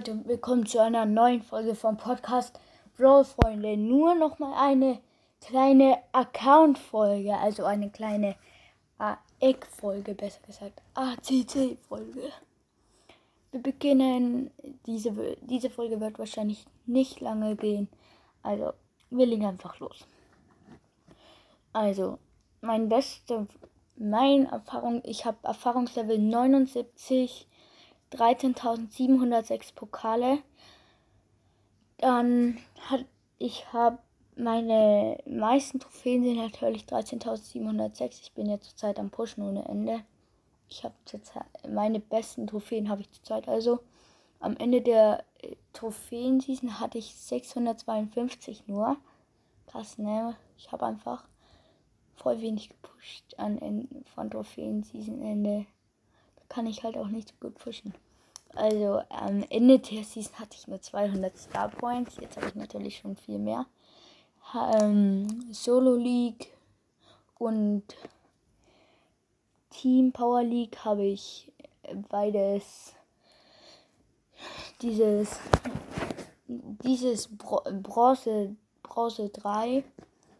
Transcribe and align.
Leute 0.00 0.26
willkommen 0.26 0.64
zu 0.64 0.80
einer 0.80 1.04
neuen 1.04 1.42
Folge 1.42 1.74
vom 1.74 1.98
Podcast 1.98 2.58
Brawl 2.96 3.22
Freunde. 3.22 3.76
Nur 3.76 4.14
noch 4.14 4.38
mal 4.38 4.54
eine 4.54 4.98
kleine 5.42 5.98
Account-Folge, 6.12 7.36
also 7.36 7.66
eine 7.66 7.90
kleine 7.90 8.34
AEC-Folge, 8.96 10.14
besser 10.14 10.40
gesagt, 10.46 10.80
ACC-Folge. 10.94 12.32
Wir 13.50 13.60
beginnen, 13.60 14.50
diese, 14.86 15.36
diese 15.42 15.68
Folge 15.68 16.00
wird 16.00 16.18
wahrscheinlich 16.18 16.64
nicht 16.86 17.20
lange 17.20 17.54
gehen, 17.56 17.86
also 18.42 18.72
wir 19.10 19.26
legen 19.26 19.44
einfach 19.44 19.80
los. 19.80 20.06
Also, 21.74 22.18
mein 22.62 22.88
beste, 22.88 23.46
meine 23.96 24.50
Erfahrung, 24.50 25.02
ich 25.04 25.26
habe 25.26 25.36
Erfahrungslevel 25.42 26.18
79 26.18 27.46
13.706 28.12 29.74
Pokale. 29.74 30.38
Dann 31.98 32.58
hat 32.88 33.04
ich 33.38 33.72
habe 33.72 33.98
meine 34.36 35.18
meisten 35.26 35.80
Trophäen 35.80 36.22
sind 36.22 36.36
natürlich 36.36 36.84
13.706. 36.84 38.20
Ich 38.22 38.32
bin 38.32 38.46
ja 38.46 38.60
zurzeit 38.60 38.98
am 38.98 39.10
Pushen 39.10 39.42
ohne 39.42 39.66
Ende. 39.66 40.04
Ich 40.68 40.84
habe 40.84 40.94
zurzeit 41.04 41.46
meine 41.68 42.00
besten 42.00 42.46
Trophäen 42.46 42.88
habe 42.88 43.00
ich 43.00 43.10
zurzeit 43.12 43.48
also. 43.48 43.80
Am 44.38 44.56
Ende 44.56 44.80
der 44.80 45.24
äh, 45.42 45.56
Trophäen-Season 45.72 46.80
hatte 46.80 46.98
ich 46.98 47.14
652 47.14 48.66
nur. 48.68 48.96
Krass, 49.66 49.98
ne? 49.98 50.36
Ich 50.56 50.72
habe 50.72 50.86
einfach 50.86 51.28
voll 52.14 52.40
wenig 52.40 52.68
gepusht 52.70 53.34
an 53.38 53.88
von 54.14 54.30
Trophäen-Season-Ende 54.30 55.66
kann 56.50 56.66
ich 56.66 56.84
halt 56.84 56.98
auch 56.98 57.08
nicht 57.08 57.28
so 57.28 57.34
gut 57.40 57.54
pushen. 57.58 57.94
Also 58.54 59.02
am 59.08 59.44
Ende 59.48 59.78
der 59.78 60.04
Season 60.04 60.38
hatte 60.38 60.56
ich 60.58 60.68
nur 60.68 60.82
200 60.82 61.38
Star 61.38 61.68
Points. 61.68 62.16
Jetzt 62.20 62.36
habe 62.36 62.48
ich 62.48 62.54
natürlich 62.54 62.98
schon 62.98 63.16
viel 63.16 63.38
mehr. 63.38 63.64
Ähm, 64.54 65.46
Solo 65.52 65.94
League 65.94 66.52
und 67.38 67.84
Team 69.70 70.12
Power 70.12 70.42
League 70.42 70.84
habe 70.84 71.04
ich 71.04 71.50
beides. 72.10 72.94
Dieses 74.82 75.38
dieses 76.82 77.28
Bro 77.28 77.62
Bronze 77.82 78.56
Bronze 78.82 79.28
3 79.28 79.84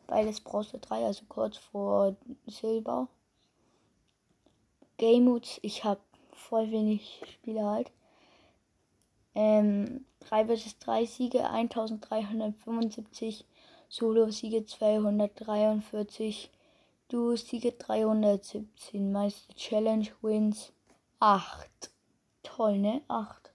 beides 0.06 0.40
Bronze 0.40 0.78
3 0.78 1.04
also 1.04 1.24
kurz 1.28 1.56
vor 1.58 2.16
Silber 2.46 3.06
Game 5.00 5.24
Modes. 5.24 5.58
Ich 5.62 5.82
habe 5.82 6.02
voll 6.34 6.70
wenig 6.70 7.22
Spiele 7.26 7.64
halt. 7.64 7.90
Ähm, 9.34 10.04
3 10.20 10.44
vs 10.44 10.78
3 10.78 11.06
Siege 11.06 11.48
1375, 11.48 13.46
Solo-Siege 13.88 14.66
243, 14.66 16.50
Duo-Siege 17.08 17.72
317, 17.72 19.10
meiste 19.10 19.54
Challenge-Wins 19.54 20.70
8. 21.18 21.90
Toll, 22.42 22.76
ne? 22.76 23.00
8. 23.08 23.54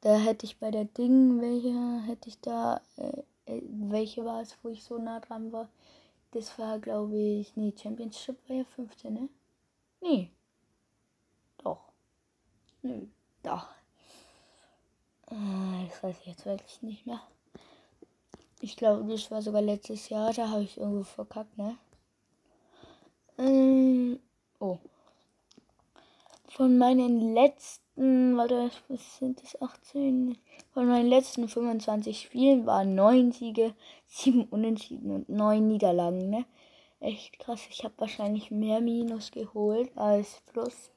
Da 0.00 0.16
hätte 0.16 0.46
ich 0.46 0.58
bei 0.58 0.70
der 0.70 0.86
Ding, 0.86 1.42
welche 1.42 2.00
hätte 2.06 2.30
ich 2.30 2.40
da, 2.40 2.80
äh, 2.96 3.22
äh 3.44 3.60
welche 3.68 4.24
war 4.24 4.40
es, 4.40 4.56
wo 4.62 4.70
ich 4.70 4.82
so 4.82 4.96
nah 4.96 5.20
dran 5.20 5.52
war? 5.52 5.68
Das 6.30 6.58
war, 6.58 6.78
glaube 6.78 7.18
ich, 7.18 7.54
nee, 7.54 7.74
Championship 7.76 8.38
war 8.48 8.56
ja 8.56 8.64
15, 8.64 9.12
ne? 9.12 9.28
Nee, 10.00 10.30
Nö, 12.84 13.06
doch. 13.42 13.66
Äh, 15.30 15.88
das 15.88 16.02
weiß 16.02 16.16
ich 16.20 16.26
jetzt 16.26 16.44
wirklich 16.44 16.82
nicht 16.82 17.06
mehr. 17.06 17.20
Ich 18.60 18.76
glaube, 18.76 19.10
das 19.10 19.30
war 19.30 19.40
sogar 19.40 19.62
letztes 19.62 20.10
Jahr. 20.10 20.34
Da 20.34 20.50
habe 20.50 20.64
ich 20.64 20.76
irgendwo 20.76 21.02
verkackt, 21.02 21.56
ne? 21.56 21.78
Ähm, 23.38 24.20
oh. 24.60 24.76
Von 26.48 26.76
meinen 26.76 27.32
letzten, 27.32 28.36
warte, 28.36 28.70
was 28.88 29.16
sind 29.16 29.42
das? 29.42 29.60
18? 29.62 30.36
Von 30.74 30.86
meinen 30.86 31.08
letzten 31.08 31.48
25 31.48 32.20
Spielen 32.20 32.66
waren 32.66 32.94
9 32.94 33.32
Siege, 33.32 33.74
7 34.08 34.44
Unentschieden 34.44 35.10
und 35.10 35.30
9 35.30 35.66
Niederlagen, 35.66 36.28
ne? 36.28 36.44
Echt 37.00 37.38
krass. 37.38 37.62
Ich 37.70 37.82
habe 37.82 37.94
wahrscheinlich 37.96 38.50
mehr 38.50 38.82
Minus 38.82 39.30
geholt 39.30 39.96
als 39.96 40.42
Plus. 40.52 40.90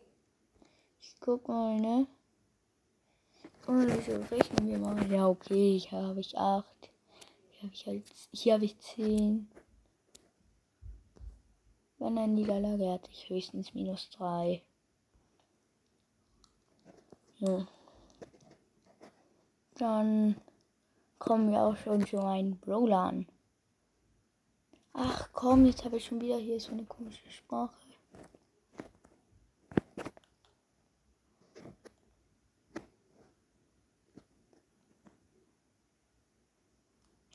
Ich 1.02 1.16
guck 1.19 1.47
mal, 1.47 1.80
ne? 1.80 2.08
Und 3.66 3.90
so 4.06 4.16
rechnen 4.31 4.68
wir 4.68 4.80
mal. 4.80 5.12
Ja, 5.12 5.28
okay, 5.28 5.78
hier 5.78 6.02
habe 6.02 6.19
ich 6.19 6.38
8. 6.38 6.66
Hier 7.52 7.63
habe 7.63 7.74
ich 7.74 7.85
halt, 7.85 8.03
hier 8.31 8.53
habe 8.53 8.66
ich 8.66 8.80
10. 8.80 9.50
Bei 12.00 12.07
einer 12.07 12.28
Niederlage 12.28 12.91
hatte 12.91 13.09
ich 13.12 13.30
höchstens 13.30 13.74
minus 13.74 14.09
3. 14.12 14.62
Ja. 17.40 17.68
Dann 19.75 20.36
kommen 21.19 21.52
wir 21.52 21.62
auch 21.62 21.75
schon 21.78 22.06
zu 22.06 22.18
meinen 22.18 22.57
Brawler 22.59 23.00
an. 23.00 23.28
Ach 24.94 25.30
komm, 25.34 25.66
jetzt 25.66 25.86
habe 25.86 25.97
ich 25.97 26.06
schon 26.06 26.22
wieder 26.22 26.38
hier 26.38 26.59
so 26.59 26.72
eine 26.72 26.86
komische 26.86 27.30
Sprache. 27.30 27.87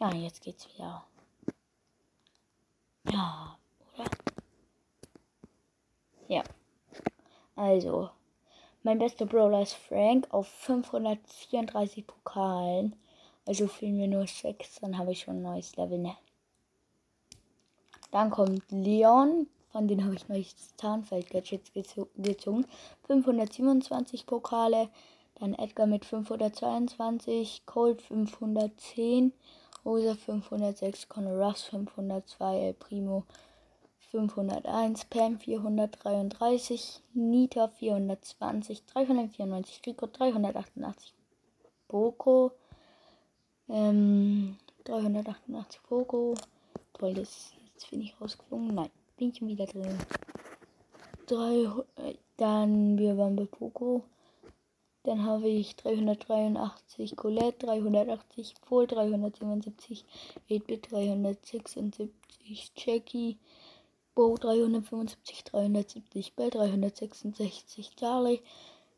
Ja, 0.02 0.12
jetzt 0.14 0.42
geht's 0.42 0.66
wieder. 0.74 1.04
Ja, 3.08 3.56
oder? 3.94 4.10
Ja. 6.26 6.42
Also, 7.54 8.10
mein 8.82 8.98
bester 8.98 9.26
Brawler 9.26 9.62
ist 9.62 9.74
Frank 9.74 10.26
auf 10.30 10.48
534 10.48 12.04
Pokalen. 12.04 12.96
Also 13.46 13.68
fehlen 13.68 13.96
mir 13.96 14.08
nur 14.08 14.26
6, 14.26 14.80
dann 14.80 14.98
habe 14.98 15.12
ich 15.12 15.20
schon 15.20 15.36
ein 15.36 15.42
neues 15.42 15.76
Level, 15.76 15.98
ne? 15.98 16.16
Dann 18.10 18.30
kommt 18.30 18.72
Leon, 18.72 19.46
von 19.70 19.86
dem 19.86 20.02
habe 20.02 20.16
ich 20.16 20.28
neues 20.28 20.74
Tarnfeld-Gadgets 20.78 21.72
gezogen. 22.16 22.66
527 23.06 24.26
Pokale. 24.26 24.88
Dann 25.36 25.54
Edgar 25.54 25.86
mit 25.86 26.04
522, 26.04 27.66
Colt 27.66 28.02
510, 28.02 29.32
Rosa 29.84 30.14
506, 30.14 31.08
Conor 31.08 31.38
Ruffs 31.38 31.64
502, 31.64 32.68
El 32.68 32.74
Primo 32.74 33.24
501, 34.10 35.04
Pam 35.10 35.38
433, 35.38 37.00
Nita 37.14 37.68
420, 37.68 38.82
394, 38.86 39.80
Rico 39.86 40.06
388, 40.06 41.14
Boko 41.88 42.52
ähm, 43.72 44.56
388 44.84 45.80
Poco. 45.88 46.34
Toll, 46.92 47.14
das 47.14 47.52
jetzt 47.72 47.90
bin 47.90 48.02
ich 48.02 48.20
rausgeflogen. 48.20 48.74
Nein, 48.74 48.90
bin 49.16 49.30
ich 49.30 49.38
schon 49.38 49.48
wieder 49.48 49.66
drin. 49.66 49.98
Drei, 51.26 51.68
äh, 51.96 52.14
dann 52.36 52.98
wir 52.98 53.16
waren 53.16 53.36
bei 53.36 53.46
Poco. 53.46 54.04
Dann 55.04 55.24
habe 55.24 55.48
ich 55.48 55.74
383 55.76 57.16
Colette, 57.16 57.66
380 57.66 58.54
Pol, 58.60 58.86
377 58.86 60.04
8-Bit, 60.48 60.92
376 60.92 62.72
Jackie, 62.76 63.36
Bo 64.14 64.36
375, 64.36 65.44
370 65.44 66.34
Bell, 66.34 66.50
366 66.50 67.96
Charlie, 67.96 68.40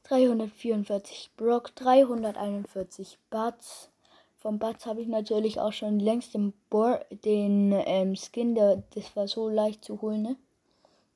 344 0.02 1.30
Brock, 1.36 1.74
341 1.76 3.18
Butts. 3.30 3.88
Vom 4.36 4.58
Butts 4.58 4.84
habe 4.84 5.00
ich 5.00 5.08
natürlich 5.08 5.58
auch 5.58 5.72
schon 5.72 6.00
längst 6.00 6.34
den, 6.34 6.52
Bo 6.68 6.98
den 7.24 7.72
ähm, 7.86 8.14
Skin, 8.14 8.54
der, 8.54 8.82
das 8.94 9.16
war 9.16 9.26
so 9.26 9.48
leicht 9.48 9.82
zu 9.82 10.02
holen, 10.02 10.20
ne? 10.20 10.36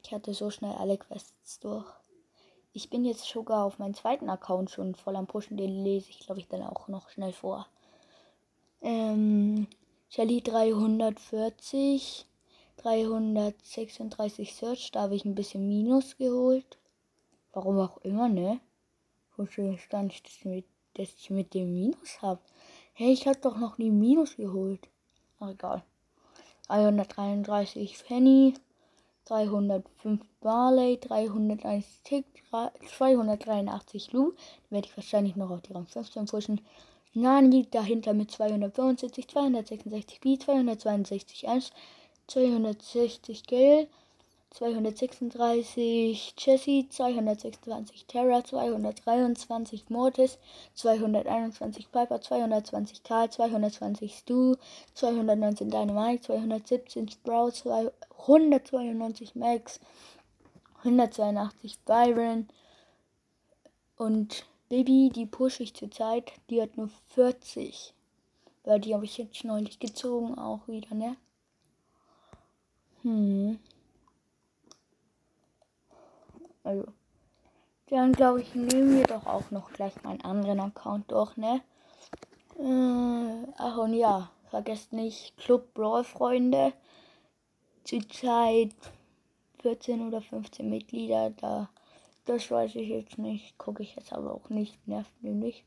Ich 0.03 0.13
hatte 0.13 0.33
so 0.33 0.49
schnell 0.49 0.73
alle 0.73 0.97
Quests 0.97 1.61
durch. 1.61 1.85
Ich 2.73 2.91
bin 2.91 3.05
jetzt 3.05 3.25
sogar 3.25 3.65
auf 3.65 3.79
meinem 3.79 3.95
zweiten 3.95 4.29
Account 4.29 4.71
schon 4.71 4.95
voll 4.95 5.17
am 5.17 5.27
Pushen. 5.27 5.57
Den 5.57 5.85
lese 5.85 6.11
ich, 6.11 6.21
glaube 6.21 6.41
ich, 6.41 6.49
dann 6.49 6.63
auch 6.63 6.89
noch 6.89 7.09
schnell 7.09 7.33
vor. 7.33 7.67
Ähm, 8.83 9.67
Shelly 10.09 10.41
340, 10.41 12.27
336 12.77 14.55
Search. 14.55 14.91
Da 14.93 15.03
habe 15.03 15.17
ich 15.17 15.25
ein 15.25 15.35
bisschen 15.35 15.69
Minus 15.69 16.17
geholt. 16.17 16.79
Warum 17.53 17.79
auch 17.79 17.99
immer, 17.99 18.29
ne? 18.29 18.61
Stand 19.79 20.13
ich, 20.13 20.23
dass, 20.23 20.45
mit, 20.45 20.67
dass 20.95 21.09
ich 21.17 21.31
mit 21.31 21.55
dem 21.55 21.73
Minus 21.73 22.23
habe? 22.23 22.41
Hey, 22.93 23.13
ich 23.13 23.27
habe 23.27 23.39
doch 23.39 23.57
noch 23.57 23.79
nie 23.79 23.91
Minus 23.91 24.37
geholt. 24.37 24.89
Ach, 25.41 25.51
egal. 25.51 25.85
333 26.69 28.05
Penny. 28.05 28.55
305 29.29 30.21
Barley, 30.41 30.99
301 30.99 32.03
Tick, 32.03 32.25
283 32.51 34.13
Lu. 34.13 34.33
Werde 34.71 34.89
ich 34.89 34.97
wahrscheinlich 34.97 35.37
noch 35.37 35.51
auf 35.51 35.61
die 35.61 35.73
Rang 35.73 35.87
15 35.87 36.27
pushen. 36.27 36.61
Nani 37.15 37.67
dahinter 37.71 38.15
mit 38.15 38.31
275, 38.31 39.29
266 39.29 40.21
B, 40.21 40.39
262 40.39 41.49
1, 41.49 41.73
260 42.27 43.47
Gale, 43.47 43.89
236 44.51 46.35
Jesse, 46.39 46.89
226 46.89 48.07
Terra, 48.07 48.43
223 48.43 49.91
Mortis, 49.91 50.39
221 50.75 51.93
Piper, 51.93 52.21
220 52.21 53.03
Karl, 53.03 53.31
220 53.31 54.15
Stu, 54.19 54.57
219 54.95 55.71
Dynamite, 55.71 56.23
217 56.23 57.09
Sprout, 57.09 57.53
192 58.19 59.35
Max, 59.35 59.81
182 60.79 61.79
Byron 61.85 62.49
und 63.97 64.47
Baby, 64.69 65.11
die 65.15 65.25
pushe 65.25 65.63
ich 65.63 65.75
zurzeit, 65.75 66.33
die 66.51 66.61
hat 66.61 66.77
nur 66.77 66.91
40. 67.15 67.95
Weil 68.65 68.81
die 68.81 68.95
habe 68.95 69.07
ich 69.07 69.17
jetzt 69.17 69.45
neulich 69.45 69.79
gezogen, 69.79 70.37
auch 70.37 70.69
wieder, 70.69 70.95
ne? 70.95 71.17
Hm. 73.03 73.59
Also. 76.69 76.85
Dann 77.89 78.13
glaube 78.13 78.43
ich, 78.43 78.55
nehmen 78.55 78.99
wir 78.99 79.05
doch 79.05 79.25
auch 79.25 79.51
noch 79.51 79.73
gleich 79.73 80.03
meinen 80.03 80.21
anderen 80.21 80.61
Account 80.61 81.11
durch, 81.11 81.35
ne? 81.39 81.63
Äh, 82.59 83.47
ach 83.57 83.79
und 83.79 83.95
ja, 83.95 84.31
vergesst 84.51 84.93
nicht, 84.93 85.35
Club 85.39 85.73
Brawl 85.73 86.05
Freunde. 86.05 86.75
Zurzeit 87.85 88.75
14 89.63 90.07
oder 90.07 90.21
15 90.21 90.69
Mitglieder, 90.69 91.31
da 91.31 91.71
das 92.27 92.51
weiß 92.51 92.75
ich 92.75 92.91
jetzt 92.91 93.17
nicht, 93.17 93.57
gucke 93.57 93.83
ich 93.83 93.97
jetzt 93.97 94.13
aber 94.13 94.35
auch 94.35 94.51
nicht, 94.51 94.87
nervt 94.87 95.23
mir 95.23 95.33
nicht. 95.33 95.65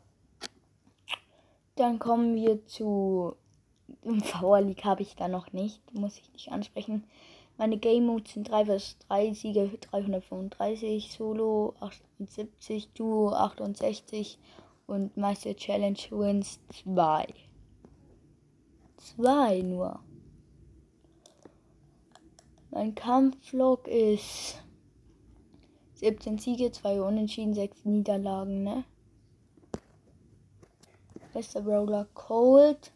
Dann 1.76 2.00
kommen 2.00 2.36
wir 2.36 2.66
zu 2.68 3.36
im 4.04 4.22
Power 4.22 4.62
League 4.62 4.86
habe 4.86 5.02
ich 5.02 5.16
da 5.16 5.28
noch 5.28 5.52
nicht, 5.54 5.82
muss 5.94 6.18
ich 6.18 6.32
nicht 6.34 6.52
ansprechen. 6.52 7.04
Meine 7.58 7.78
Game 7.78 8.06
Modes 8.06 8.34
sind 8.34 8.50
3 8.50 8.66
vs 8.66 8.98
3, 9.08 9.34
Siege 9.34 9.70
335, 9.92 11.12
Solo 11.12 11.76
78, 11.80 12.90
Duo 12.94 13.34
68 13.34 14.40
und 14.92 15.16
Meister 15.16 15.56
Challenge 15.56 15.98
Wins 16.10 16.60
2. 16.84 17.26
2 18.98 19.62
nur. 19.62 20.00
Mein 22.72 22.94
Kampflog 22.94 23.88
ist 23.88 24.62
17 25.96 26.38
Siege, 26.40 26.72
2 26.72 27.02
Unentschieden, 27.02 27.54
6 27.54 27.86
Niederlagen, 27.86 28.64
ne? 28.64 28.84
Bester 31.34 31.62
Brawler 31.62 32.08
Cold 32.14 32.92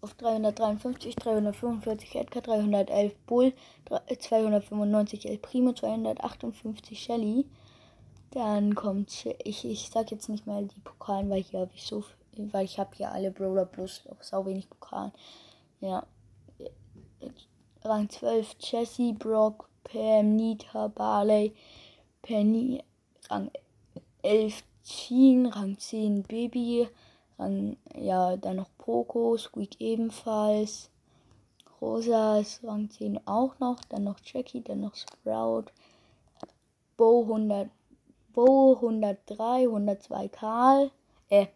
auf 0.00 0.14
353, 0.14 1.16
345 1.16 2.14
Edgar, 2.14 2.42
311 2.42 3.16
Bull, 3.26 3.52
295 4.16 5.28
El 5.28 5.38
Primo, 5.38 5.72
258 5.72 7.02
Shelly. 7.02 7.46
Dann 8.32 8.74
kommt, 8.74 9.26
ich, 9.44 9.64
ich 9.64 9.90
sag 9.90 10.10
jetzt 10.10 10.28
nicht 10.30 10.46
mal 10.46 10.64
die 10.64 10.80
Pokalen, 10.80 11.28
weil 11.28 11.42
hier 11.42 11.60
habe 11.60 11.70
ich 11.74 11.84
so, 11.84 12.02
weil 12.36 12.64
ich 12.64 12.78
habe 12.78 12.96
hier 12.96 13.12
alle 13.12 13.30
Brawler 13.30 13.66
plus 13.66 14.02
auch 14.08 14.22
sau 14.22 14.46
wenig 14.46 14.70
Pokalen. 14.70 15.12
Ja. 15.80 16.06
Rang 17.84 18.08
12 18.08 18.56
Jesse, 18.58 19.12
Brock, 19.12 19.68
Pam, 19.84 20.36
Nita, 20.36 20.88
Barley, 20.88 21.54
Penny, 22.22 22.82
Rang 23.28 23.50
11 24.22 24.62
Chin, 24.82 25.46
Rang 25.46 25.76
10 25.78 26.22
Baby, 26.22 26.88
Rang, 27.38 27.76
ja, 27.94 28.36
dann 28.38 28.56
noch 28.56 28.70
Poco, 28.78 29.36
Squeak 29.36 29.78
ebenfalls. 29.78 30.88
Rosa 31.82 32.38
ist 32.38 32.64
Rang 32.64 32.88
10 32.88 33.26
auch 33.26 33.58
noch. 33.58 33.80
Dann 33.88 34.04
noch 34.04 34.20
Jackie, 34.24 34.62
dann 34.62 34.80
noch 34.80 34.94
Sprout. 34.94 35.64
Bo 36.96 37.22
100, 37.22 37.68
Bo 38.32 38.74
103, 38.74 39.66
102 39.66 40.28
Karl. 40.28 40.90
Äh, 41.28 41.46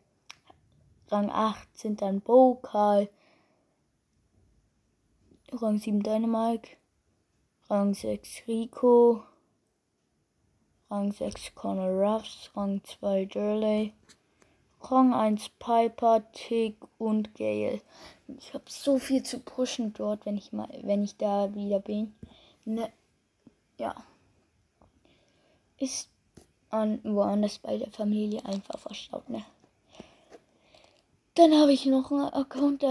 Rang 1.09 1.31
8 1.31 1.77
sind 1.77 2.03
dann 2.03 2.21
Bo, 2.21 2.57
Karl. 2.57 3.09
Rang 5.53 5.79
7 5.79 6.03
Dynamite. 6.03 6.71
Rang 7.69 7.95
6 7.95 8.43
Rico. 8.49 9.23
Rang 10.91 11.13
6 11.13 11.55
Connor 11.55 11.91
Ruffs. 11.91 12.51
Rang 12.55 12.83
2 12.85 13.25
Durley. 13.27 13.93
Rang 14.81 15.15
1 15.15 15.49
Piper, 15.59 16.31
Tick 16.33 16.77
und 16.99 17.35
Gale. 17.35 17.81
Ich 18.39 18.55
habe 18.55 18.65
so 18.69 18.99
viel 18.99 19.23
zu 19.23 19.41
pushen 19.41 19.93
dort, 19.93 20.27
wenn 20.27 20.37
ich 20.37 20.53
mal, 20.53 20.69
wenn 20.83 21.03
ich 21.03 21.17
da 21.17 21.55
wieder 21.55 21.81
bin. 21.81 22.15
Ne, 22.65 22.93
ja. 23.79 23.95
Ist 25.79 26.09
an 26.77 27.01
woanders 27.03 27.59
bei 27.59 27.79
der 27.79 27.91
Familie 27.91 28.45
einfach 28.45 28.79
verstaut, 28.79 29.29
ne? 29.29 29.45
Dann 31.35 31.55
habe 31.55 31.73
ich 31.73 31.85
noch 31.85 32.11
einen 32.11 32.33
Account, 32.33 32.83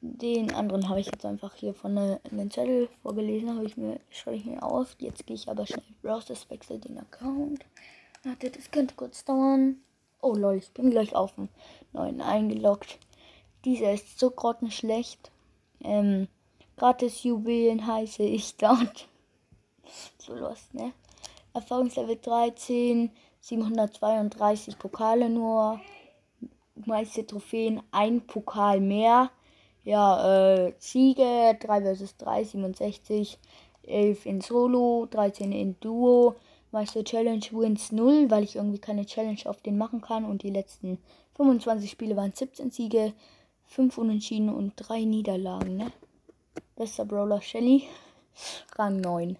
den 0.00 0.52
anderen 0.54 0.88
habe 0.88 1.00
ich 1.00 1.06
jetzt 1.06 1.24
einfach 1.24 1.54
hier 1.54 1.72
von 1.72 1.96
einem 1.96 2.50
Zettel 2.50 2.88
vorgelesen, 3.02 3.56
habe 3.56 3.64
ich 3.64 3.76
mir 3.76 4.00
schreibe 4.10 4.36
ich 4.36 4.44
mir 4.44 4.62
auf. 4.62 4.96
Jetzt 4.98 5.26
gehe 5.26 5.36
ich 5.36 5.48
aber 5.48 5.66
schnell 5.66 5.82
raus, 6.04 6.26
das 6.26 6.48
wechselt 6.50 6.84
den 6.84 6.98
Account. 6.98 7.64
Warte, 8.22 8.50
das 8.50 8.70
könnte 8.70 8.94
kurz 8.94 9.24
dauern. 9.24 9.76
Oh 10.20 10.34
lol, 10.34 10.56
ich 10.56 10.70
bin 10.72 10.90
gleich 10.90 11.14
auf 11.14 11.34
dem 11.34 11.48
neuen 11.92 12.20
eingeloggt. 12.20 12.98
Dieser 13.64 13.92
ist 13.92 14.18
so 14.18 14.30
grottenschlecht. 14.30 15.30
Ähm, 15.82 16.28
gratis 16.76 17.22
Juwelen 17.22 17.86
heiße 17.86 18.22
ich 18.22 18.56
dort. 18.58 19.08
so 20.18 20.34
los, 20.34 20.68
ne? 20.72 20.92
Erfahrungslevel 21.54 22.18
13, 22.20 23.10
732 23.40 24.78
Pokale 24.78 25.30
nur. 25.30 25.80
Meiste 26.86 27.24
Trophäen, 27.24 27.82
ein 27.92 28.26
Pokal 28.26 28.80
mehr. 28.80 29.30
Ja, 29.84 30.66
äh, 30.66 30.74
Siege 30.78 31.56
3 31.60 31.94
vs 31.94 32.16
3, 32.16 32.44
67. 32.44 33.38
11 33.86 34.26
in 34.26 34.40
Solo, 34.40 35.06
13 35.10 35.52
in 35.52 35.76
Duo, 35.80 36.36
Meister 36.72 37.04
Challenge 37.04 37.44
Wins 37.52 37.92
0, 37.92 38.30
weil 38.30 38.44
ich 38.44 38.56
irgendwie 38.56 38.78
keine 38.78 39.06
Challenge 39.06 39.40
auf 39.44 39.60
den 39.60 39.78
machen 39.78 40.00
kann. 40.00 40.24
Und 40.24 40.42
die 40.42 40.50
letzten 40.50 40.98
25 41.36 41.90
Spiele 41.90 42.16
waren 42.16 42.32
17 42.32 42.70
Siege, 42.70 43.12
5 43.66 43.96
Unentschieden 43.98 44.48
und 44.48 44.72
3 44.76 45.04
Niederlagen, 45.04 45.76
ne? 45.76 45.92
Bester 46.76 47.04
Brawler 47.04 47.40
Shelly. 47.40 47.84
Rang 48.76 49.00
9. 49.00 49.36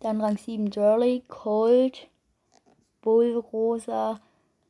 Dann 0.00 0.20
Rang 0.20 0.36
7 0.36 0.70
Durley, 0.70 1.22
Colt, 1.28 2.08
Bull, 3.00 3.36
Rosa, 3.36 4.20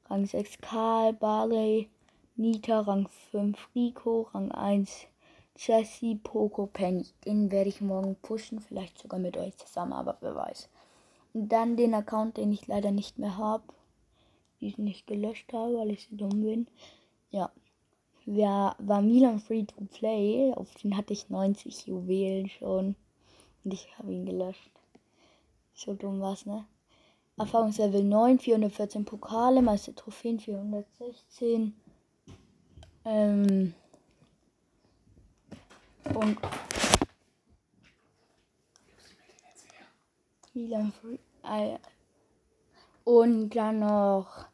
Rang 0.06 0.26
6 0.26 0.58
Karl, 0.60 1.12
Barley, 1.12 1.88
Nita, 2.36 2.80
Rang 2.80 3.08
5 3.30 3.68
Rico, 3.74 4.28
Rang 4.32 4.50
1 4.52 5.06
Jessie, 5.56 6.16
Poco, 6.16 6.66
Penny. 6.66 7.06
Den 7.24 7.50
werde 7.50 7.68
ich 7.68 7.80
morgen 7.80 8.16
pushen, 8.16 8.60
vielleicht 8.60 8.98
sogar 8.98 9.18
mit 9.18 9.36
euch 9.36 9.56
zusammen, 9.56 9.92
aber 9.92 10.16
wer 10.20 10.34
weiß. 10.34 10.68
Und 11.34 11.50
dann 11.50 11.76
den 11.76 11.94
Account, 11.94 12.36
den 12.36 12.52
ich 12.52 12.66
leider 12.66 12.90
nicht 12.90 13.18
mehr 13.18 13.36
habe, 13.36 13.64
die 14.60 14.68
ich 14.68 14.78
nicht 14.78 15.06
gelöscht 15.06 15.52
habe, 15.52 15.78
weil 15.78 15.90
ich 15.90 16.08
so 16.08 16.16
dumm 16.16 16.42
bin. 16.42 16.66
Ja, 17.30 17.50
Wer 18.30 18.76
war 18.78 19.00
Milan 19.00 19.38
Free 19.38 19.64
to 19.64 19.86
Play? 19.90 20.52
Auf 20.54 20.74
den 20.74 20.94
hatte 20.94 21.14
ich 21.14 21.30
90 21.30 21.86
Juwelen 21.86 22.50
schon. 22.50 22.94
Und 23.64 23.72
ich 23.72 23.88
habe 23.96 24.12
ihn 24.12 24.26
gelöscht. 24.26 24.77
So 25.78 25.94
dumm 25.94 26.20
war's, 26.20 26.44
ne? 26.44 26.66
Erfahrungslevel 27.36 28.02
9, 28.02 28.40
414 28.40 29.04
Pokale, 29.04 29.62
Meister 29.62 29.94
Trophäen 29.94 30.40
416. 30.40 31.72
Ähm. 33.04 33.74
Und. 36.12 36.38
Und 43.04 43.50
dann 43.50 43.78
noch. 43.78 44.46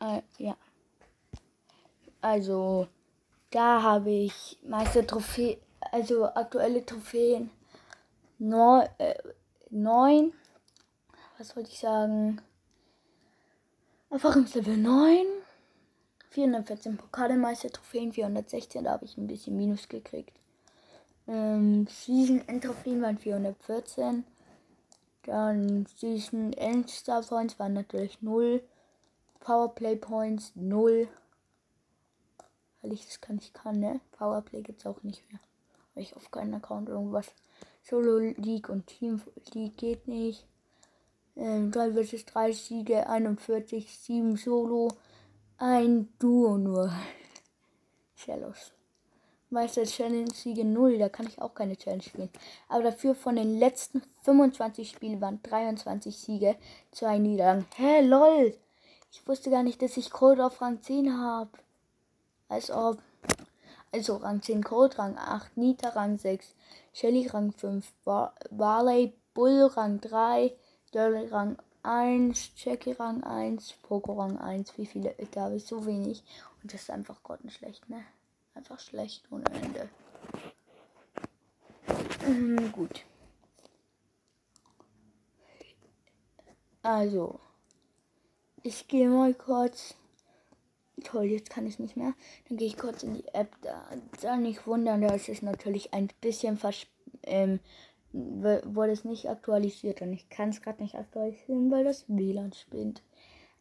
Äh, 0.00 0.22
ja. 0.38 0.56
Also, 2.20 2.88
da 3.50 3.82
habe 3.82 4.10
ich 4.10 4.58
meiste 4.64 5.06
Trophäen, 5.06 5.60
also 5.92 6.24
aktuelle 6.24 6.84
Trophäen. 6.84 7.50
Neun, 8.38 8.88
äh, 8.98 9.14
neun, 9.70 10.32
was 11.38 11.56
wollte 11.56 11.70
ich 11.70 11.80
sagen? 11.80 12.40
Erfahrungslevel 14.10 14.76
9. 14.76 15.26
414 16.30 16.98
Pokalmeister 16.98 17.70
Trophäen, 17.70 18.12
416, 18.12 18.84
da 18.84 18.92
habe 18.92 19.06
ich 19.06 19.16
ein 19.16 19.26
bisschen 19.26 19.56
Minus 19.56 19.88
gekriegt. 19.88 20.38
Ähm, 21.26 21.86
Season 21.88 22.46
End 22.46 22.62
Trophäen 22.62 23.00
waren 23.00 23.16
414. 23.16 24.24
Dann 25.22 25.86
Season 25.96 26.52
End 26.52 26.90
Star 26.90 27.22
Points 27.22 27.58
waren 27.58 27.72
natürlich 27.72 28.20
0. 28.20 28.62
Powerplay 29.40 29.96
Points 29.96 30.52
0 30.54 31.08
weil 32.86 32.92
ich 32.92 33.04
das 33.04 33.20
kann, 33.20 33.38
ich 33.38 33.52
kann, 33.52 33.80
ne? 33.80 34.00
Powerplay 34.12 34.62
gibt's 34.62 34.86
auch 34.86 35.02
nicht 35.02 35.28
mehr. 35.30 35.40
Weil 35.94 36.04
ich 36.04 36.14
auf 36.14 36.30
keinen 36.30 36.54
Account 36.54 36.88
irgendwas. 36.88 37.26
Solo 37.88 38.18
League 38.18 38.68
und 38.68 38.88
Team 38.88 39.22
League 39.54 39.76
geht 39.76 40.08
nicht. 40.08 40.44
Ähm, 41.36 41.70
3 41.70 41.92
vs 41.92 42.24
3 42.24 42.50
Siege, 42.50 43.08
41, 43.08 43.96
7 43.96 44.36
Solo, 44.36 44.88
ein 45.58 46.08
Duo 46.18 46.58
nur. 46.58 46.92
Shellos. 48.16 48.72
Meister 49.50 49.84
Challenge 49.84 50.32
Siege 50.34 50.64
0, 50.64 50.98
da 50.98 51.08
kann 51.08 51.28
ich 51.28 51.40
auch 51.40 51.54
keine 51.54 51.76
Challenge 51.76 52.02
spielen. 52.02 52.30
Aber 52.68 52.82
dafür 52.82 53.14
von 53.14 53.36
den 53.36 53.56
letzten 53.60 54.02
25 54.22 54.90
Spielen 54.90 55.20
waren 55.20 55.40
23 55.44 56.16
Siege, 56.16 56.56
2 56.90 57.18
Niederlagen. 57.18 57.66
Hä, 57.76 58.00
lol! 58.00 58.56
Ich 59.12 59.28
wusste 59.28 59.50
gar 59.50 59.62
nicht, 59.62 59.80
dass 59.80 59.96
ich 59.96 60.10
Code 60.10 60.44
auf 60.44 60.60
Rang 60.60 60.82
10 60.82 61.16
habe. 61.16 61.50
Als 62.48 62.68
ob. 62.72 62.98
Also 63.92 64.16
Rang 64.16 64.42
10 64.42 64.64
Cold, 64.64 64.98
Rang 64.98 65.16
8 65.16 65.56
Nita, 65.56 65.90
Rang 65.90 66.18
6 66.18 66.55
Shelly, 66.92 67.26
Rang 67.26 67.52
5 67.52 67.92
Barley, 68.50 69.14
Bull, 69.34 69.66
Rang 69.66 70.00
3 70.00 70.52
Dirty, 70.92 71.26
Rang 71.26 71.58
1 71.82 72.52
Jackie, 72.56 72.92
Rang 72.92 73.22
1 73.22 73.74
Poco, 73.82 74.14
Rang 74.14 74.38
1. 74.38 74.76
Wie 74.78 74.86
viele? 74.86 75.14
Da 75.30 75.42
habe 75.42 75.56
ich 75.56 75.66
so 75.66 75.86
wenig. 75.86 76.24
Und 76.62 76.72
das 76.72 76.82
ist 76.82 76.90
einfach 76.90 77.22
grottenschlecht, 77.22 77.88
ne? 77.88 78.04
Einfach 78.54 78.80
schlecht 78.80 79.30
ohne 79.30 79.44
Ende. 79.62 79.88
Mhm, 82.26 82.72
gut. 82.72 83.04
Also, 86.82 87.38
ich 88.62 88.88
gehe 88.88 89.08
mal 89.08 89.34
kurz 89.34 89.94
Toll, 91.06 91.26
jetzt 91.26 91.50
kann 91.50 91.68
ich 91.68 91.78
nicht 91.78 91.96
mehr. 91.96 92.14
Dann 92.48 92.58
gehe 92.58 92.66
ich 92.66 92.76
kurz 92.76 93.04
in 93.04 93.14
die 93.14 93.28
App. 93.32 93.48
Da, 93.62 93.80
da 94.20 94.36
nicht 94.36 94.66
wundern, 94.66 95.02
da 95.02 95.14
ist 95.14 95.28
es 95.28 95.40
natürlich 95.40 95.94
ein 95.94 96.08
bisschen 96.20 96.56
vers 96.56 96.86
ähm, 97.22 97.60
wurde 98.12 98.92
es 98.92 99.04
nicht 99.04 99.28
aktualisiert 99.28 100.00
und 100.00 100.12
ich 100.12 100.28
kann 100.30 100.48
es 100.48 100.62
gerade 100.62 100.82
nicht 100.82 100.94
aktualisieren, 100.94 101.70
weil 101.70 101.84
das 101.84 102.06
WLAN 102.08 102.52
spinnt. 102.52 103.02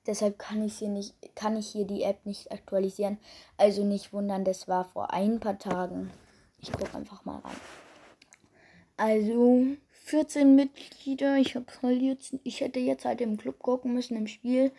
Deshalb 0.07 0.39
kann 0.39 0.63
ich 0.63 0.77
hier 0.77 0.89
nicht, 0.89 1.13
kann 1.35 1.57
ich 1.57 1.67
hier 1.67 1.85
die 1.85 2.03
App 2.03 2.25
nicht 2.25 2.51
aktualisieren. 2.51 3.17
Also 3.57 3.83
nicht 3.83 4.11
wundern, 4.11 4.43
das 4.43 4.67
war 4.67 4.85
vor 4.85 5.13
ein 5.13 5.39
paar 5.39 5.59
Tagen. 5.59 6.11
Ich 6.59 6.71
gucke 6.71 6.95
einfach 6.95 7.25
mal 7.25 7.39
rein. 7.39 7.55
Also 8.97 9.65
14 9.91 10.55
Mitglieder. 10.55 11.37
Ich 11.37 11.55
habe 11.55 11.65
jetzt, 11.91 12.35
ich 12.43 12.61
hätte 12.61 12.79
jetzt 12.79 13.05
halt 13.05 13.21
im 13.21 13.37
Club 13.37 13.59
gucken 13.59 13.93
müssen 13.93 14.15
im 14.15 14.27
Spiel 14.27 14.71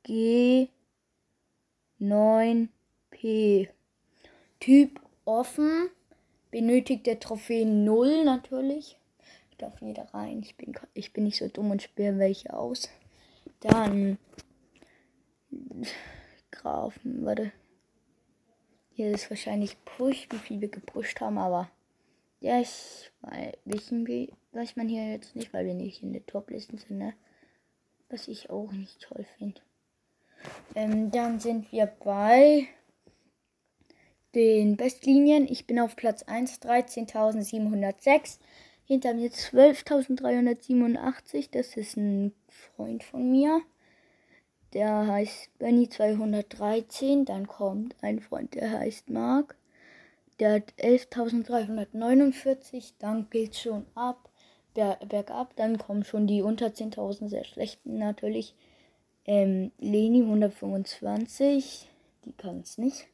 G 0.03 0.69
9p. 2.03 3.69
Typ 4.59 4.99
offen. 5.25 5.89
Benötigt 6.51 7.07
der 7.07 7.19
Trophäen 7.19 7.83
0 7.83 8.25
natürlich. 8.25 8.97
Darf 9.57 9.81
jeder 9.81 10.13
rein. 10.13 10.41
Ich 10.43 10.57
bin, 10.57 10.73
ich 10.93 11.13
bin 11.13 11.23
nicht 11.23 11.37
so 11.37 11.47
dumm 11.47 11.71
und 11.71 11.81
spiele 11.81 12.19
welche 12.19 12.53
aus. 12.53 12.89
Dann 13.61 14.17
Grafen, 16.51 17.25
warte. 17.25 17.51
Hier 18.91 19.11
ist 19.11 19.29
wahrscheinlich 19.29 19.83
Push, 19.85 20.27
wie 20.31 20.37
viel 20.37 20.61
wir 20.61 20.69
gepusht 20.69 21.19
haben, 21.21 21.37
aber 21.37 21.69
ja, 22.39 22.59
ich 22.59 23.11
weil 23.21 23.57
weiß 23.65 24.75
man 24.75 24.87
hier 24.87 25.11
jetzt 25.11 25.35
nicht, 25.35 25.53
weil 25.53 25.65
wir 25.65 25.73
nicht 25.73 26.03
in 26.03 26.13
der 26.13 26.25
Top-Listen 26.25 26.77
sind, 26.77 26.97
ne? 26.97 27.13
Was 28.09 28.27
ich 28.27 28.49
auch 28.49 28.71
nicht 28.71 29.01
toll 29.01 29.25
finde. 29.37 29.61
Ähm, 30.75 31.11
dann 31.11 31.39
sind 31.39 31.71
wir 31.71 31.85
bei 31.85 32.67
den 34.35 34.77
Bestlinien. 34.77 35.47
Ich 35.47 35.65
bin 35.67 35.79
auf 35.79 35.95
Platz 35.95 36.23
1, 36.23 36.59
13.706. 36.61 38.39
Hinter 38.85 39.13
mir 39.13 39.29
12.387. 39.29 41.49
Das 41.51 41.77
ist 41.77 41.95
ein 41.97 42.33
Freund 42.49 43.03
von 43.03 43.29
mir. 43.31 43.61
Der 44.73 45.05
heißt 45.07 45.57
Benny 45.59 45.87
213. 45.87 47.25
Dann 47.25 47.45
kommt 47.47 47.95
ein 48.01 48.19
Freund, 48.19 48.55
der 48.55 48.71
heißt 48.71 49.09
Mark. 49.09 49.55
Der 50.39 50.55
hat 50.55 50.73
11.349. 50.79 52.93
Dann 52.99 53.29
geht 53.29 53.55
schon 53.55 53.85
ab, 53.93 54.29
bergab. 54.73 55.55
Dann 55.55 55.77
kommen 55.77 56.03
schon 56.03 56.25
die 56.27 56.41
unter 56.41 56.67
10.000 56.67 57.29
sehr 57.29 57.43
schlechten 57.43 57.99
natürlich. 57.99 58.55
Ähm, 59.25 59.71
Leni 59.79 60.21
125, 60.21 61.89
die 62.25 62.33
kann 62.33 62.59
es 62.59 62.77
nicht. 62.77 63.07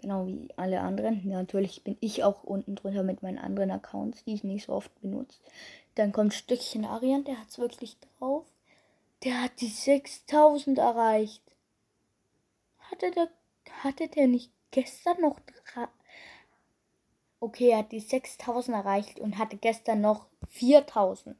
Genau 0.00 0.26
wie 0.26 0.48
alle 0.56 0.80
anderen. 0.80 1.28
Natürlich 1.28 1.84
bin 1.84 1.96
ich 2.00 2.24
auch 2.24 2.42
unten 2.44 2.74
drunter 2.74 3.02
mit 3.02 3.22
meinen 3.22 3.38
anderen 3.38 3.70
Accounts, 3.70 4.24
die 4.24 4.34
ich 4.34 4.44
nicht 4.44 4.66
so 4.66 4.72
oft 4.72 4.98
benutze. 5.02 5.38
Dann 5.94 6.12
kommt 6.12 6.32
Stückchen 6.32 6.86
Arian, 6.86 7.24
der 7.24 7.38
hat 7.38 7.48
es 7.50 7.58
wirklich 7.58 7.98
drauf. 8.18 8.46
Der 9.22 9.42
hat 9.42 9.60
die 9.60 9.68
6000 9.68 10.78
erreicht. 10.78 11.42
Hatte 12.78 13.10
der, 13.10 13.28
hatte 13.82 14.08
der 14.08 14.26
nicht 14.26 14.50
gestern 14.70 15.20
noch. 15.20 15.38
Okay, 17.38 17.70
er 17.70 17.78
hat 17.78 17.92
die 17.92 18.00
6000 18.00 18.76
erreicht 18.76 19.20
und 19.20 19.36
hatte 19.38 19.56
gestern 19.56 20.00
noch 20.00 20.26
4000. 20.48 21.36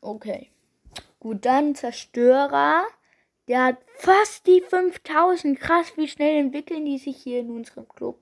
Okay. 0.00 0.50
Gut, 1.26 1.44
dann 1.44 1.74
Zerstörer. 1.74 2.86
Der 3.48 3.64
hat 3.64 3.78
fast 3.96 4.46
die 4.46 4.60
5000. 4.60 5.58
Krass, 5.58 5.96
wie 5.96 6.06
schnell 6.06 6.36
entwickeln 6.36 6.84
die 6.84 6.98
sich 6.98 7.16
hier 7.16 7.40
in 7.40 7.50
unserem 7.50 7.88
Club. 7.88 8.20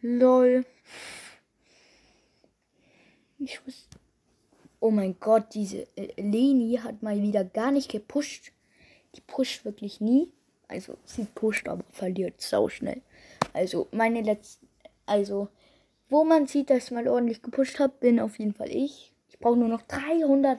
Lol. 0.00 0.64
Ich 3.38 3.60
wusste. 3.66 3.98
Oh 4.80 4.90
mein 4.90 5.20
Gott, 5.20 5.52
diese 5.52 5.86
Leni 6.16 6.80
hat 6.82 7.02
mal 7.02 7.20
wieder 7.20 7.44
gar 7.44 7.72
nicht 7.72 7.90
gepusht. 7.90 8.52
Die 9.14 9.20
pusht 9.20 9.66
wirklich 9.66 10.00
nie. 10.00 10.32
Also 10.68 10.96
sie 11.04 11.26
pusht, 11.26 11.68
aber 11.68 11.84
verliert 11.90 12.40
sau 12.40 12.70
schnell. 12.70 13.02
Also 13.52 13.88
meine 13.90 14.22
letzten. 14.22 14.66
Also, 15.04 15.48
wo 16.08 16.24
man 16.24 16.46
sieht, 16.46 16.70
dass 16.70 16.86
ich 16.86 16.90
mal 16.92 17.06
ordentlich 17.06 17.42
gepusht 17.42 17.78
habe, 17.80 17.92
bin 18.00 18.18
auf 18.18 18.38
jeden 18.38 18.54
Fall 18.54 18.74
ich. 18.74 19.12
Ich 19.28 19.38
brauche 19.38 19.58
nur 19.58 19.68
noch 19.68 19.82
300. 19.82 20.58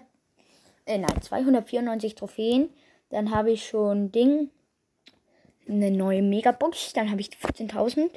Äh, 0.88 1.00
nein, 1.00 1.22
294 1.22 2.16
Trophäen. 2.16 2.70
Dann 3.10 3.32
habe 3.32 3.52
ich 3.52 3.68
schon 3.68 4.12
Ding. 4.12 4.50
Eine 5.68 5.92
neue 5.92 6.22
Megabox. 6.22 6.94
Dann 6.94 7.12
habe 7.12 7.22
ich 7.22 7.30
14.000. 7.30 8.10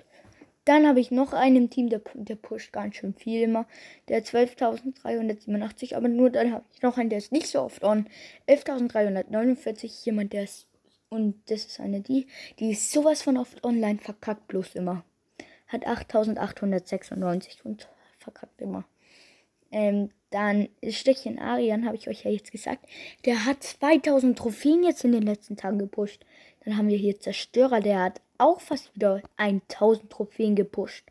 Dann 0.64 0.86
habe 0.86 1.00
ich 1.00 1.10
noch 1.10 1.32
einen 1.32 1.56
im 1.56 1.70
Team, 1.70 1.88
der, 1.88 2.00
der 2.14 2.36
pusht 2.36 2.72
ganz 2.72 2.96
schön 2.96 3.14
viel 3.14 3.42
immer. 3.42 3.66
Der 4.08 4.22
12.387, 4.22 5.96
aber 5.96 6.08
nur 6.08 6.30
dann 6.30 6.52
habe 6.52 6.64
ich 6.72 6.82
noch 6.82 6.96
einen, 6.96 7.08
der 7.08 7.18
ist 7.18 7.32
nicht 7.32 7.48
so 7.48 7.62
oft 7.62 7.82
on. 7.82 8.06
11.349, 8.46 10.04
jemand, 10.04 10.32
der 10.32 10.44
ist, 10.44 10.68
und 11.08 11.42
das 11.50 11.64
ist 11.64 11.80
eine 11.80 12.02
die, 12.02 12.26
die 12.58 12.72
ist 12.72 12.92
sowas 12.92 13.22
von 13.22 13.38
oft 13.38 13.64
online 13.64 13.98
verkackt, 13.98 14.48
bloß 14.48 14.74
immer. 14.74 15.02
Hat 15.66 15.86
8.896 15.86 17.62
und 17.64 17.88
verkackt 18.18 18.60
immer. 18.60 18.84
Ähm, 19.72 20.10
dann 20.30 20.68
Stechchen 20.88 21.38
Arian, 21.38 21.84
habe 21.84 21.96
ich 21.96 22.08
euch 22.08 22.24
ja 22.24 22.30
jetzt 22.30 22.52
gesagt. 22.52 22.86
Der 23.24 23.44
hat 23.44 23.62
2000 23.62 24.38
Trophäen 24.38 24.84
jetzt 24.84 25.04
in 25.04 25.12
den 25.12 25.22
letzten 25.22 25.56
Tagen 25.56 25.78
gepusht. 25.78 26.24
Dann 26.64 26.76
haben 26.76 26.88
wir 26.88 26.96
hier 26.96 27.18
Zerstörer, 27.18 27.80
der 27.80 28.02
hat 28.02 28.20
auch 28.38 28.60
fast 28.60 28.94
wieder 28.94 29.22
1000 29.36 30.10
Trophäen 30.10 30.54
gepusht. 30.54 31.04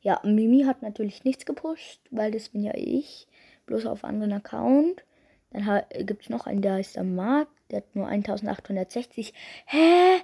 Ja, 0.00 0.20
Mimi 0.24 0.64
hat 0.64 0.82
natürlich 0.82 1.24
nichts 1.24 1.46
gepusht, 1.46 2.00
weil 2.10 2.32
das 2.32 2.48
bin 2.50 2.62
ja 2.62 2.72
ich. 2.74 3.28
Bloß 3.66 3.86
auf 3.86 4.04
anderen 4.04 4.32
Account. 4.32 5.04
Dann 5.50 5.82
gibt 6.06 6.24
es 6.24 6.30
noch 6.30 6.46
einen, 6.46 6.62
der 6.62 6.74
heißt 6.74 6.96
der 6.96 7.04
Mark. 7.04 7.48
Der 7.70 7.78
hat 7.78 7.94
nur 7.94 8.06
1860. 8.06 9.32
Hä? 9.66 10.20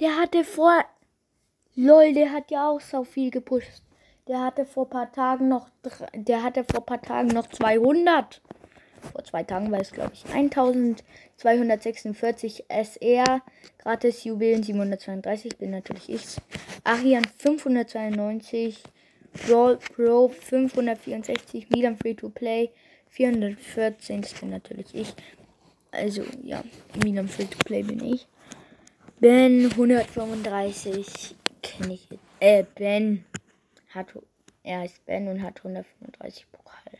Der 0.00 0.16
hatte 0.18 0.44
vor. 0.44 0.84
Lol, 1.74 2.12
der 2.12 2.32
hat 2.32 2.50
ja 2.50 2.68
auch 2.68 2.80
so 2.80 3.04
viel 3.04 3.30
gepusht. 3.30 3.82
Der 4.28 4.40
hatte 4.40 4.64
vor 4.64 4.88
paar 4.88 5.10
Tagen 5.10 5.48
noch. 5.48 5.68
Der 6.14 6.44
hatte 6.44 6.64
vor 6.64 6.86
paar 6.86 7.02
Tagen 7.02 7.26
noch 7.28 7.48
200. 7.48 8.40
Vor 9.10 9.24
zwei 9.24 9.42
Tagen 9.42 9.72
war 9.72 9.80
es, 9.80 9.90
glaube 9.90 10.12
ich, 10.14 10.24
1246 10.32 12.66
SR. 12.68 13.42
Gratis 13.78 14.22
Jubiläen 14.22 14.62
732 14.62 15.58
bin 15.58 15.72
natürlich 15.72 16.08
ich. 16.08 16.36
Arian 16.84 17.26
592. 17.36 18.84
Brawl 19.46 19.78
Pro 19.78 20.28
564. 20.28 21.70
Milan 21.70 21.96
Free 21.96 22.14
to 22.14 22.28
Play 22.28 22.70
414. 23.08 24.22
Das 24.22 24.34
bin 24.34 24.50
natürlich 24.50 24.94
ich. 24.94 25.12
Also, 25.90 26.22
ja, 26.44 26.62
Milan 27.02 27.26
Free 27.26 27.46
to 27.46 27.58
Play 27.64 27.82
bin 27.82 28.04
ich. 28.04 28.28
Ben 29.18 29.64
135. 29.64 31.34
Kenne 31.60 31.94
ich 31.94 32.08
jetzt. 32.08 32.22
Äh, 32.38 32.64
Ben 32.76 33.24
hat. 33.94 34.18
Er 34.62 34.84
ist 34.84 35.04
Ben 35.06 35.28
und 35.28 35.42
hat 35.42 35.58
135 35.58 36.46
Pokal. 36.52 36.98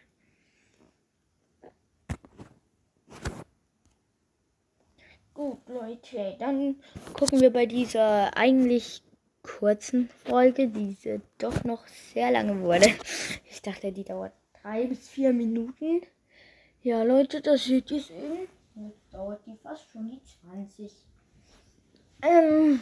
Gut, 5.34 5.58
Leute, 5.68 6.36
dann 6.38 6.76
gucken 7.14 7.40
wir 7.40 7.50
bei 7.50 7.66
dieser 7.66 8.36
eigentlich 8.36 9.02
kurzen 9.42 10.08
Folge, 10.24 10.68
diese 10.68 11.20
doch 11.38 11.64
noch 11.64 11.86
sehr 11.86 12.30
lange 12.30 12.60
wurde. 12.60 12.88
Ich 13.50 13.60
dachte, 13.60 13.92
die 13.92 14.02
dauert 14.02 14.32
drei 14.60 14.86
bis 14.86 15.08
vier 15.08 15.32
Minuten. 15.32 16.00
Ja, 16.82 17.02
Leute, 17.02 17.40
das 17.40 17.64
seht 17.64 17.90
ihr 17.90 18.00
sehen. 18.00 18.48
Jetzt 18.74 19.12
dauert 19.12 19.44
die 19.46 19.56
fast 19.62 19.88
schon 19.90 20.08
die 20.08 20.20
20. 20.50 20.92
Ähm, 22.22 22.80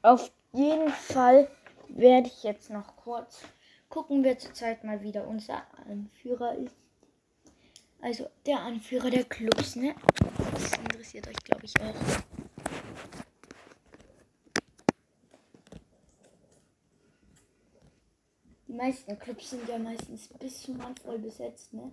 auf 0.00 0.30
jeden 0.52 0.88
Fall 0.90 1.48
werde 1.88 2.28
ich 2.28 2.42
jetzt 2.42 2.70
noch 2.70 2.96
kurz 2.96 3.42
gucken, 3.88 4.24
wer 4.24 4.38
zurzeit 4.38 4.84
mal 4.84 5.02
wieder 5.02 5.26
unser 5.26 5.62
Anführer 5.88 6.54
ist. 6.56 6.74
Also 8.00 8.28
der 8.44 8.60
Anführer 8.60 9.10
der 9.10 9.24
Clubs, 9.24 9.76
ne? 9.76 9.94
Das 10.52 10.72
interessiert 10.76 11.28
euch, 11.28 11.36
glaube 11.36 11.64
ich, 11.64 11.80
auch. 11.80 11.94
Die 18.68 18.72
meisten 18.72 19.18
Clubs 19.18 19.50
sind 19.50 19.68
ja 19.68 19.78
meistens 19.78 20.28
bis 20.28 20.62
zum 20.62 20.80
Rand 20.80 20.98
voll 21.00 21.18
besetzt, 21.18 21.72
ne? 21.72 21.92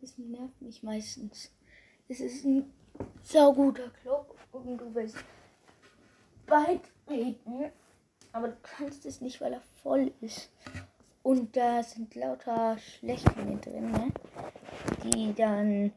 Das 0.00 0.16
nervt 0.16 0.62
mich 0.62 0.82
meistens. 0.82 1.50
Es 2.08 2.20
ist 2.20 2.44
ein 2.44 2.72
sauguter 3.22 3.90
Club 3.90 4.38
und 4.52 4.78
du 4.78 4.94
willst 4.94 5.16
beitreten, 6.46 7.72
aber 8.38 8.48
du 8.48 8.56
kannst 8.62 9.04
es 9.04 9.20
nicht, 9.20 9.40
weil 9.40 9.52
er 9.52 9.62
voll 9.82 10.12
ist. 10.20 10.50
Und 11.24 11.56
da 11.56 11.82
sind 11.82 12.14
lauter 12.14 12.78
Schlechtlinge 12.78 13.56
drin, 13.58 13.90
ne? 13.90 14.12
die 15.02 15.34
dann 15.34 15.92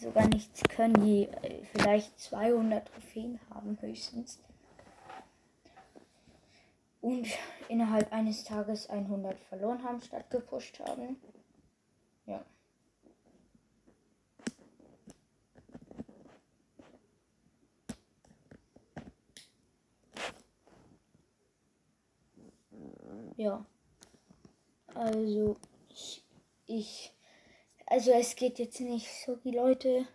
sogar 0.00 0.26
nichts 0.26 0.62
können, 0.64 0.94
die 0.94 1.28
äh, 1.42 1.64
vielleicht 1.72 2.18
200 2.18 2.88
Trophäen 2.88 3.38
haben 3.54 3.78
höchstens. 3.80 4.40
Und 7.00 7.28
innerhalb 7.68 8.12
eines 8.12 8.42
Tages 8.42 8.90
100 8.90 9.38
verloren 9.38 9.84
haben, 9.84 10.02
statt 10.02 10.28
gepusht 10.30 10.80
haben. 10.80 11.16
Ja. 12.26 12.44
Ja. 23.36 23.64
Also, 24.94 25.56
ich, 25.90 26.24
ich 26.66 27.12
also 27.90 28.10
es 28.10 28.36
geht 28.36 28.58
jetzt 28.58 28.80
nicht 28.80 29.08
so, 29.24 29.36
die 29.36 29.50
Leute. 29.50 30.06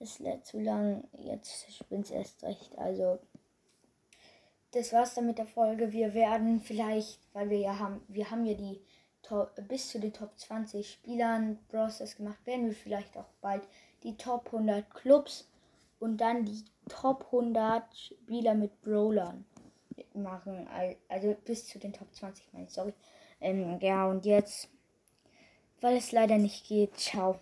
Es 0.00 0.18
lädt 0.18 0.44
zu 0.44 0.58
lang. 0.58 1.04
Jetzt 1.18 1.72
spinnt 1.72 2.06
es 2.06 2.10
erst 2.10 2.42
recht. 2.42 2.76
Also 2.76 3.20
das 4.72 4.92
war's 4.92 5.14
dann 5.14 5.26
mit 5.26 5.38
der 5.38 5.46
Folge. 5.46 5.92
Wir 5.92 6.14
werden 6.14 6.60
vielleicht, 6.60 7.20
weil 7.32 7.48
wir 7.50 7.58
ja 7.58 7.78
haben, 7.78 8.00
wir 8.08 8.30
haben 8.30 8.44
ja 8.44 8.54
die 8.54 8.80
Top, 9.22 9.54
bis 9.68 9.90
zu 9.90 10.00
den 10.00 10.12
Top 10.12 10.36
20 10.36 10.90
Spielern 10.90 11.60
Browsers 11.68 12.16
gemacht, 12.16 12.44
werden 12.44 12.66
wir 12.66 12.74
vielleicht 12.74 13.16
auch 13.16 13.28
bald 13.40 13.62
die 14.02 14.16
Top 14.16 14.46
100 14.46 14.92
Clubs 14.92 15.48
und 16.00 16.16
dann 16.16 16.44
die 16.44 16.64
Top 16.88 17.26
100 17.26 17.84
Spieler 17.96 18.54
mit 18.54 18.82
Brawlern 18.82 19.44
machen. 20.14 20.68
Also 21.08 21.36
bis 21.44 21.66
zu 21.66 21.78
den 21.78 21.92
Top 21.92 22.14
20, 22.14 22.52
meine 22.52 22.66
ich, 22.66 22.72
sorry. 22.72 22.94
Ähm, 23.40 23.78
ja, 23.80 24.06
und 24.06 24.24
jetzt 24.24 24.68
weil 25.82 25.96
es 25.96 26.12
leider 26.12 26.38
nicht 26.38 26.66
geht. 26.66 26.96
Ciao. 26.96 27.38